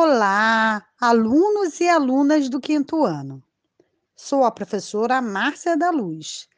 Olá, 0.00 0.88
alunos 1.00 1.80
e 1.80 1.88
alunas 1.88 2.48
do 2.48 2.60
quinto 2.60 3.04
ano. 3.04 3.42
Sou 4.14 4.44
a 4.44 4.50
professora 4.52 5.20
Márcia 5.20 5.76
da 5.76 5.90
Luz. 5.90 6.48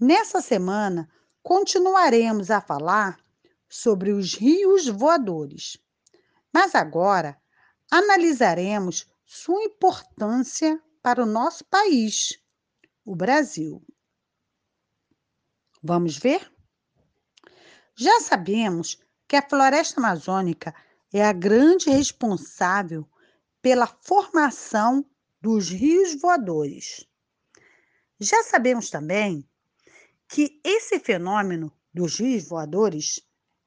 Nessa 0.00 0.40
semana, 0.40 1.08
continuaremos 1.40 2.50
a 2.50 2.60
falar 2.60 3.16
sobre 3.68 4.10
os 4.10 4.34
rios 4.34 4.88
voadores. 4.88 5.78
Mas 6.52 6.74
agora, 6.74 7.40
analisaremos 7.88 9.06
sua 9.24 9.62
importância 9.62 10.82
para 11.00 11.22
o 11.22 11.26
nosso 11.26 11.64
país, 11.66 12.36
o 13.04 13.14
Brasil. 13.14 13.80
Vamos 15.80 16.18
ver? 16.18 16.52
Já 17.94 18.20
sabemos 18.22 18.98
que 19.28 19.36
a 19.36 19.48
floresta 19.48 20.00
amazônica 20.00 20.74
é 21.12 21.24
a 21.24 21.32
grande 21.32 21.90
responsável 21.90 23.08
pela 23.62 23.86
formação 23.86 25.04
dos 25.40 25.68
rios 25.68 26.14
voadores. 26.20 27.06
Já 28.20 28.42
sabemos 28.42 28.90
também 28.90 29.48
que 30.28 30.60
esse 30.64 30.98
fenômeno 30.98 31.72
dos 31.92 32.18
rios 32.18 32.48
voadores 32.48 33.20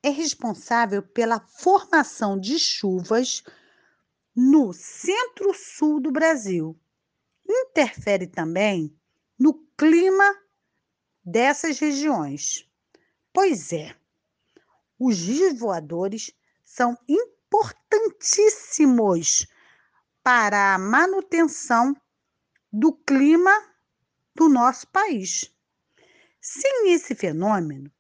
é 0.04 0.10
responsável 0.10 1.02
pela 1.02 1.40
formação 1.40 2.40
de 2.40 2.60
chuvas 2.60 3.44
no 4.36 4.74
centro-sul 4.74 6.00
do 6.00 6.12
Brasil. 6.12 6.78
Interfere 7.48 8.28
também 8.28 8.96
no 9.38 9.54
clima 9.78 10.38
dessas 11.24 11.80
regiões. 11.80 12.68
Pois 13.34 13.72
é, 13.72 13.96
os 15.00 15.20
rios 15.20 15.58
voadores 15.58 16.34
são 16.64 16.98
importantíssimos 17.52 19.46
para 20.24 20.74
a 20.74 20.78
manutenção 20.78 21.94
do 22.72 22.94
clima 22.94 23.52
do 24.34 24.48
nosso 24.48 24.88
país. 24.88 25.54
Sem 26.40 26.94
esse 26.94 27.14
fenômeno, 27.14 27.92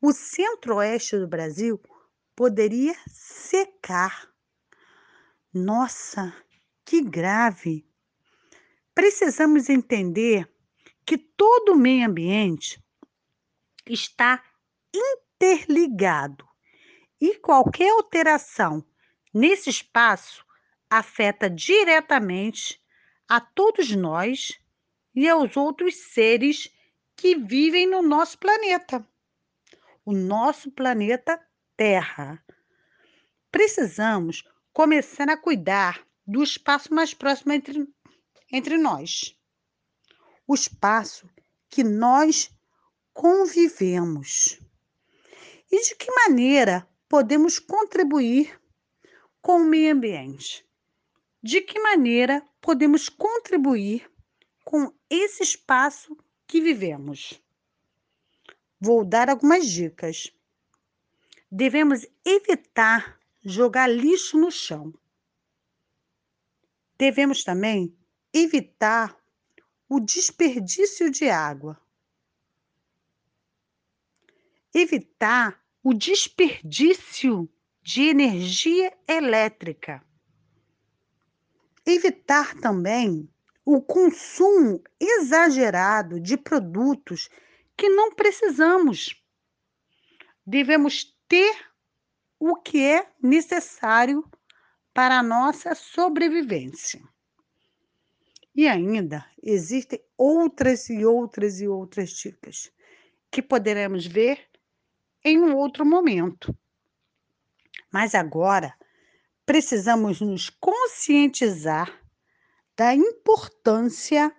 o 0.00 0.12
centro-oeste 0.12 1.18
do 1.18 1.26
Brasil 1.26 1.80
poderia 2.36 2.94
secar. 3.08 4.30
Nossa, 5.52 6.32
que 6.84 7.02
grave! 7.02 7.84
Precisamos 8.94 9.68
entender 9.68 10.48
que 11.04 11.18
todo 11.18 11.72
o 11.72 11.76
meio 11.76 12.06
ambiente 12.06 12.80
está 13.86 14.42
interligado 14.94 16.48
e 17.20 17.36
qualquer 17.38 17.90
alteração 17.90 18.84
nesse 19.32 19.70
espaço 19.70 20.44
afeta 20.88 21.48
diretamente 21.48 22.80
a 23.28 23.40
todos 23.40 23.90
nós 23.90 24.60
e 25.14 25.28
aos 25.28 25.56
outros 25.56 25.94
seres 25.96 26.68
que 27.16 27.36
vivem 27.36 27.86
no 27.86 28.02
nosso 28.02 28.38
planeta, 28.38 29.06
o 30.04 30.12
nosso 30.12 30.70
planeta 30.70 31.40
Terra. 31.76 32.44
Precisamos 33.50 34.44
começar 34.72 35.28
a 35.28 35.36
cuidar 35.36 36.04
do 36.26 36.42
espaço 36.42 36.92
mais 36.94 37.12
próximo 37.14 37.52
entre, 37.52 37.86
entre 38.52 38.76
nós, 38.76 39.36
o 40.46 40.54
espaço 40.54 41.28
que 41.68 41.84
nós 41.84 42.50
convivemos. 43.12 44.60
E 45.70 45.88
de 45.88 45.94
que 45.94 46.10
maneira 46.12 46.88
podemos 47.08 47.58
contribuir 47.58 48.60
com 49.40 49.62
o 49.62 49.64
meio 49.64 49.92
ambiente? 49.92 50.64
De 51.42 51.60
que 51.60 51.80
maneira 51.80 52.44
podemos 52.60 53.08
contribuir 53.08 54.10
com 54.64 54.92
esse 55.08 55.42
espaço 55.42 56.16
que 56.46 56.60
vivemos? 56.60 57.40
Vou 58.78 59.04
dar 59.04 59.28
algumas 59.28 59.66
dicas. 59.66 60.32
Devemos 61.50 62.06
evitar 62.24 63.18
jogar 63.42 63.86
lixo 63.86 64.38
no 64.38 64.50
chão. 64.50 64.92
Devemos 66.98 67.42
também 67.42 67.96
evitar 68.32 69.18
o 69.88 69.98
desperdício 69.98 71.10
de 71.10 71.28
água. 71.28 71.80
Evitar 74.72 75.60
o 75.82 75.92
desperdício 75.92 77.48
de 77.82 78.02
energia 78.02 78.92
elétrica. 79.08 80.04
Evitar 81.86 82.54
também 82.60 83.28
o 83.64 83.80
consumo 83.80 84.82
exagerado 84.98 86.20
de 86.20 86.36
produtos 86.36 87.28
que 87.76 87.88
não 87.88 88.14
precisamos. 88.14 89.14
Devemos 90.46 91.16
ter 91.28 91.54
o 92.38 92.56
que 92.56 92.84
é 92.84 93.06
necessário 93.22 94.28
para 94.92 95.18
a 95.18 95.22
nossa 95.22 95.74
sobrevivência. 95.74 97.00
E 98.54 98.66
ainda 98.66 99.24
existem 99.42 100.02
outras 100.16 100.90
e 100.90 101.04
outras 101.04 101.60
e 101.60 101.68
outras 101.68 102.10
dicas 102.10 102.72
que 103.30 103.40
poderemos 103.40 104.06
ver 104.06 104.48
em 105.24 105.38
um 105.38 105.54
outro 105.54 105.86
momento. 105.86 106.54
Mas 107.92 108.14
agora 108.14 108.74
precisamos 109.44 110.20
nos 110.20 110.48
conscientizar 110.48 111.92
da 112.76 112.94
importância 112.94 114.34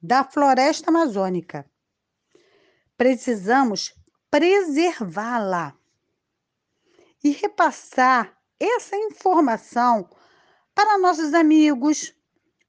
da 0.00 0.22
floresta 0.22 0.90
amazônica. 0.90 1.68
Precisamos 2.96 3.94
preservá-la 4.30 5.74
e 7.22 7.30
repassar 7.30 8.36
essa 8.60 8.96
informação 8.96 10.08
para 10.74 10.98
nossos 10.98 11.32
amigos, 11.32 12.14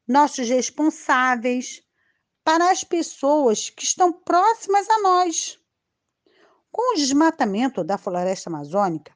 nossos 0.07 0.47
responsáveis, 0.47 1.83
para 2.43 2.69
as 2.69 2.83
pessoas 2.83 3.69
que 3.69 3.83
estão 3.83 4.13
próximas 4.13 4.87
a 4.89 4.99
nós. 4.99 5.59
Com 6.71 6.93
o 6.93 6.97
desmatamento 6.97 7.83
da 7.83 7.97
floresta 7.97 8.49
amazônica, 8.49 9.14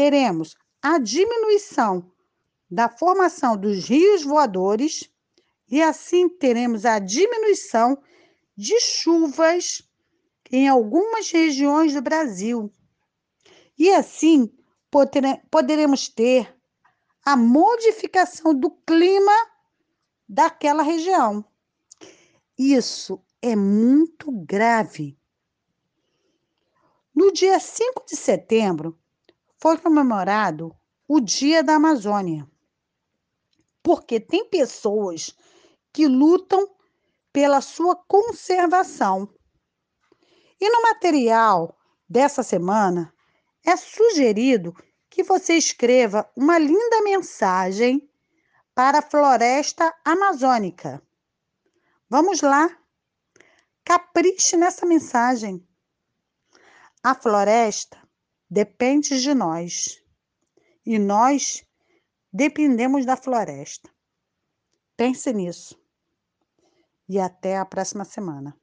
teremos 0.00 0.56
a 0.80 0.98
diminuição 0.98 2.10
da 2.70 2.88
formação 2.88 3.54
dos 3.54 3.86
rios 3.86 4.22
voadores 4.22 5.10
e 5.68 5.82
assim 5.82 6.26
teremos 6.26 6.86
a 6.86 6.98
diminuição 6.98 8.02
de 8.56 8.80
chuvas 8.80 9.86
em 10.50 10.66
algumas 10.68 11.30
regiões 11.30 11.92
do 11.92 12.00
Brasil. 12.00 12.72
E 13.78 13.90
assim 13.90 14.50
poderemos 15.50 16.08
ter 16.08 16.56
a 17.22 17.36
modificação 17.36 18.54
do 18.54 18.70
clima 18.70 19.36
daquela 20.26 20.82
região. 20.82 21.44
Isso 22.56 23.22
é 23.42 23.54
muito 23.54 24.32
grave 24.32 25.18
no 27.14 27.30
dia 27.30 27.60
5 27.60 28.06
de 28.06 28.16
setembro, 28.16 28.98
foi 29.60 29.76
comemorado 29.76 30.74
o 31.06 31.20
Dia 31.20 31.62
da 31.62 31.74
Amazônia, 31.74 32.48
porque 33.82 34.18
tem 34.18 34.48
pessoas 34.48 35.36
que 35.92 36.06
lutam 36.06 36.66
pela 37.32 37.60
sua 37.60 37.94
conservação. 37.94 39.28
E 40.58 40.70
no 40.70 40.82
material 40.82 41.76
dessa 42.08 42.42
semana 42.42 43.12
é 43.64 43.76
sugerido 43.76 44.74
que 45.10 45.22
você 45.22 45.54
escreva 45.54 46.30
uma 46.34 46.58
linda 46.58 47.02
mensagem 47.02 48.10
para 48.74 49.00
a 49.00 49.02
floresta 49.02 49.94
amazônica. 50.04 51.02
Vamos 52.08 52.40
lá, 52.40 52.78
capriche 53.84 54.56
nessa 54.56 54.86
mensagem. 54.86 55.66
A 57.02 57.14
floresta 57.14 57.99
depende 58.50 59.20
de 59.20 59.32
nós 59.32 60.02
e 60.84 60.98
nós 60.98 61.64
dependemos 62.32 63.06
da 63.06 63.16
floresta. 63.16 63.88
Pense 64.96 65.32
nisso 65.32 65.80
e 67.08 67.18
até 67.18 67.56
a 67.56 67.64
próxima 67.64 68.04
semana. 68.04 68.56